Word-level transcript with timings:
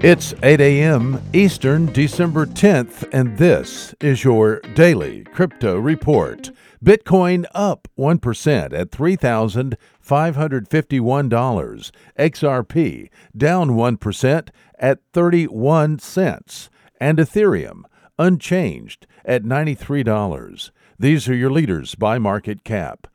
It's 0.00 0.32
8 0.44 0.60
a.m. 0.60 1.20
Eastern, 1.32 1.86
December 1.86 2.46
10th, 2.46 3.12
and 3.12 3.36
this 3.36 3.96
is 4.00 4.22
your 4.22 4.60
daily 4.60 5.24
crypto 5.24 5.76
report. 5.76 6.52
Bitcoin 6.84 7.46
up 7.52 7.88
1% 7.98 8.72
at 8.72 8.92
$3,551. 8.92 11.90
XRP 12.16 13.10
down 13.36 13.70
1% 13.70 14.48
at 14.78 15.00
31 15.12 15.98
cents. 15.98 16.70
And 17.00 17.18
Ethereum 17.18 17.82
unchanged 18.20 19.08
at 19.24 19.42
$93. 19.42 20.70
These 20.96 21.28
are 21.28 21.34
your 21.34 21.50
leaders 21.50 21.96
by 21.96 22.20
market 22.20 22.62
cap. 22.62 23.08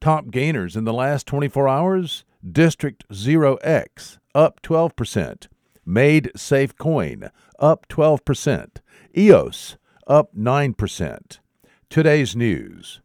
Top 0.00 0.30
gainers 0.30 0.76
in 0.76 0.84
the 0.84 0.92
last 0.92 1.26
24 1.26 1.68
hours 1.68 2.24
District 2.42 3.06
0x 3.10 4.16
up 4.34 4.62
12%. 4.62 5.48
MaidSafe 5.90 6.78
Coin 6.78 7.30
up 7.58 7.88
12%. 7.88 8.76
EOS 9.18 9.76
up 10.06 10.32
9%. 10.36 11.38
Today's 11.88 12.36
news. 12.36 13.00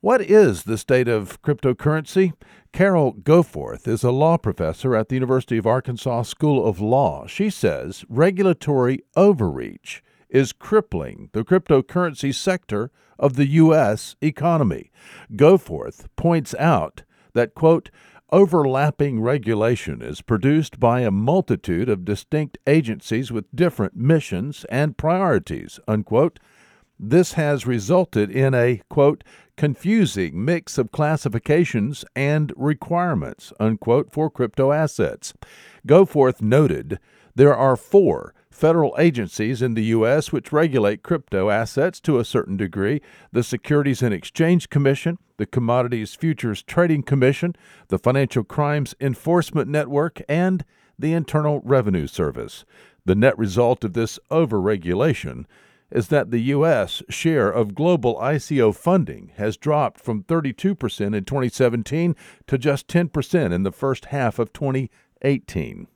What 0.00 0.20
is 0.20 0.62
the 0.62 0.78
state 0.78 1.08
of 1.08 1.42
cryptocurrency? 1.42 2.34
Carol 2.72 3.14
Goforth 3.14 3.88
is 3.88 4.04
a 4.04 4.12
law 4.12 4.36
professor 4.36 4.94
at 4.94 5.08
the 5.08 5.16
University 5.16 5.56
of 5.56 5.66
Arkansas 5.66 6.22
School 6.22 6.64
of 6.64 6.80
Law. 6.80 7.26
She 7.26 7.50
says 7.50 8.04
regulatory 8.08 9.00
overreach 9.16 10.00
is 10.28 10.52
crippling 10.52 11.30
the 11.32 11.42
cryptocurrency 11.42 12.32
sector 12.32 12.92
of 13.18 13.34
the 13.34 13.46
U.S. 13.46 14.14
economy. 14.20 14.92
Goforth 15.32 16.06
points 16.14 16.54
out 16.60 17.02
that, 17.32 17.56
quote, 17.56 17.90
Overlapping 18.30 19.20
regulation 19.20 20.00
is 20.02 20.22
produced 20.22 20.80
by 20.80 21.00
a 21.00 21.10
multitude 21.10 21.88
of 21.88 22.04
distinct 22.04 22.58
agencies 22.66 23.30
with 23.30 23.54
different 23.54 23.94
missions 23.96 24.64
and 24.70 24.96
priorities. 24.96 25.78
Unquote. 25.86 26.40
This 26.98 27.32
has 27.32 27.66
resulted 27.66 28.30
in 28.30 28.54
a, 28.54 28.80
quote, 28.88 29.24
confusing 29.56 30.44
mix 30.44 30.78
of 30.78 30.92
classifications 30.92 32.04
and 32.14 32.52
requirements, 32.56 33.52
unquote, 33.58 34.12
for 34.12 34.30
crypto 34.30 34.72
assets. 34.72 35.34
Goforth 35.86 36.40
noted 36.40 36.98
there 37.34 37.54
are 37.54 37.76
four 37.76 38.32
federal 38.54 38.94
agencies 38.98 39.60
in 39.60 39.74
the 39.74 39.84
U.S. 39.86 40.32
which 40.32 40.52
regulate 40.52 41.02
crypto 41.02 41.50
assets 41.50 42.00
to 42.00 42.18
a 42.18 42.24
certain 42.24 42.56
degree 42.56 43.00
the 43.32 43.42
Securities 43.42 44.02
and 44.02 44.14
Exchange 44.14 44.70
Commission, 44.70 45.18
the 45.36 45.46
Commodities 45.46 46.14
Futures 46.14 46.62
Trading 46.62 47.02
Commission, 47.02 47.54
the 47.88 47.98
Financial 47.98 48.44
Crimes 48.44 48.94
Enforcement 49.00 49.68
Network, 49.68 50.22
and 50.28 50.64
the 50.98 51.12
Internal 51.12 51.60
Revenue 51.64 52.06
Service. 52.06 52.64
The 53.04 53.16
net 53.16 53.36
result 53.36 53.84
of 53.84 53.92
this 53.92 54.18
overregulation 54.30 55.44
is 55.90 56.08
that 56.08 56.30
the 56.30 56.40
U.S. 56.40 57.02
share 57.08 57.50
of 57.50 57.74
global 57.74 58.16
ICO 58.16 58.74
funding 58.74 59.32
has 59.36 59.56
dropped 59.56 60.00
from 60.00 60.24
32% 60.24 61.14
in 61.14 61.24
2017 61.24 62.16
to 62.46 62.58
just 62.58 62.88
10% 62.88 63.52
in 63.52 63.62
the 63.62 63.72
first 63.72 64.06
half 64.06 64.38
of 64.38 64.52
2018. 64.52 65.88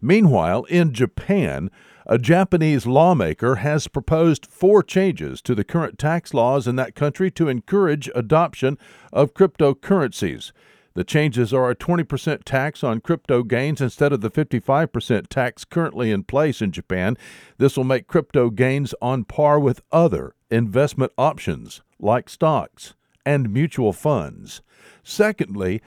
Meanwhile, 0.00 0.64
in 0.64 0.92
Japan, 0.92 1.70
a 2.06 2.18
Japanese 2.18 2.86
lawmaker 2.86 3.56
has 3.56 3.86
proposed 3.86 4.46
four 4.46 4.82
changes 4.82 5.40
to 5.42 5.54
the 5.54 5.64
current 5.64 5.98
tax 5.98 6.34
laws 6.34 6.66
in 6.66 6.76
that 6.76 6.94
country 6.94 7.30
to 7.32 7.48
encourage 7.48 8.10
adoption 8.14 8.78
of 9.12 9.34
cryptocurrencies. 9.34 10.52
The 10.94 11.04
changes 11.04 11.52
are 11.52 11.70
a 11.70 11.76
20% 11.76 12.42
tax 12.44 12.82
on 12.82 13.00
crypto 13.00 13.44
gains 13.44 13.80
instead 13.80 14.12
of 14.12 14.22
the 14.22 14.30
55% 14.30 15.28
tax 15.28 15.64
currently 15.64 16.10
in 16.10 16.24
place 16.24 16.60
in 16.60 16.72
Japan. 16.72 17.16
This 17.58 17.76
will 17.76 17.84
make 17.84 18.08
crypto 18.08 18.50
gains 18.50 18.92
on 19.00 19.24
par 19.24 19.60
with 19.60 19.82
other 19.92 20.34
investment 20.50 21.12
options 21.16 21.82
like 22.00 22.28
stocks 22.28 22.94
and 23.24 23.52
mutual 23.52 23.92
funds. 23.92 24.62
Secondly, 25.04 25.80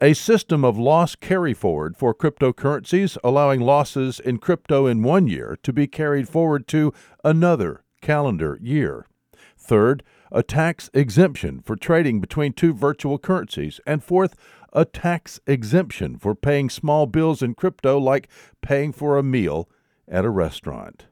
a 0.00 0.14
system 0.14 0.64
of 0.64 0.78
loss 0.78 1.14
carry 1.14 1.52
forward 1.52 1.96
for 1.96 2.14
cryptocurrencies, 2.14 3.18
allowing 3.22 3.60
losses 3.60 4.18
in 4.18 4.38
crypto 4.38 4.86
in 4.86 5.02
one 5.02 5.28
year 5.28 5.58
to 5.62 5.72
be 5.72 5.86
carried 5.86 6.28
forward 6.28 6.66
to 6.68 6.92
another 7.22 7.84
calendar 8.00 8.58
year. 8.62 9.06
Third, 9.58 10.02
a 10.32 10.42
tax 10.42 10.88
exemption 10.94 11.60
for 11.60 11.76
trading 11.76 12.20
between 12.20 12.52
two 12.52 12.72
virtual 12.72 13.18
currencies. 13.18 13.80
And 13.86 14.02
fourth, 14.02 14.36
a 14.72 14.84
tax 14.84 15.38
exemption 15.46 16.16
for 16.16 16.34
paying 16.34 16.70
small 16.70 17.06
bills 17.06 17.42
in 17.42 17.54
crypto, 17.54 17.98
like 17.98 18.28
paying 18.62 18.92
for 18.92 19.18
a 19.18 19.22
meal 19.22 19.68
at 20.08 20.24
a 20.24 20.30
restaurant. 20.30 21.06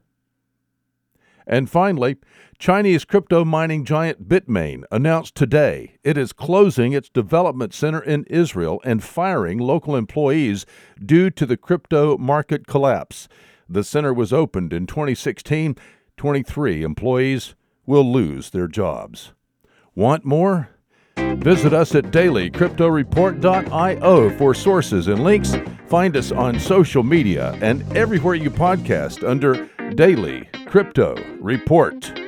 And 1.49 1.69
finally, 1.69 2.15
Chinese 2.59 3.03
crypto 3.05 3.43
mining 3.43 3.83
giant 3.83 4.29
Bitmain 4.29 4.83
announced 4.91 5.33
today 5.33 5.95
it 6.03 6.15
is 6.15 6.31
closing 6.31 6.93
its 6.93 7.09
development 7.09 7.73
center 7.73 7.99
in 7.99 8.25
Israel 8.25 8.79
and 8.85 9.03
firing 9.03 9.57
local 9.57 9.95
employees 9.95 10.67
due 11.03 11.31
to 11.31 11.47
the 11.47 11.57
crypto 11.57 12.19
market 12.19 12.67
collapse. 12.67 13.27
The 13.67 13.83
center 13.83 14.13
was 14.13 14.31
opened 14.31 14.73
in 14.73 14.85
2016. 14.85 15.75
23 16.17 16.83
employees 16.83 17.55
will 17.87 18.05
lose 18.05 18.51
their 18.51 18.67
jobs. 18.67 19.33
Want 19.95 20.23
more? 20.23 20.69
Visit 21.17 21.73
us 21.73 21.95
at 21.95 22.03
dailycryptoreport.io 22.05 24.37
for 24.37 24.53
sources 24.53 25.07
and 25.07 25.23
links. 25.23 25.55
Find 25.87 26.15
us 26.15 26.31
on 26.31 26.59
social 26.59 27.01
media 27.01 27.57
and 27.61 27.81
everywhere 27.97 28.35
you 28.35 28.51
podcast 28.51 29.27
under 29.27 29.67
Daily 29.95 30.47
Crypto 30.69 31.15
Report. 31.41 32.18